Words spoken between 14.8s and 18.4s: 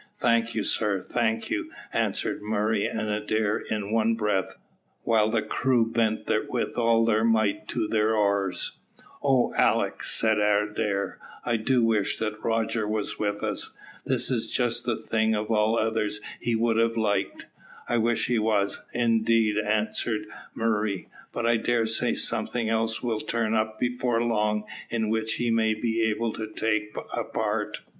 the thing of all others he would have liked." "I wish he